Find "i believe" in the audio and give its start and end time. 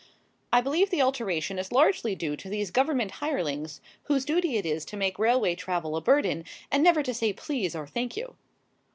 0.51-0.89